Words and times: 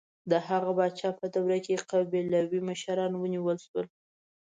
د 0.31 0.33
هغه 0.47 0.69
د 0.73 0.75
پاچاهۍ 0.77 1.17
په 1.19 1.25
دوره 1.35 1.57
کې 1.65 1.83
قبیلوي 1.91 2.59
مشران 2.69 3.11
ونیول 3.17 3.57
شول. 3.65 3.85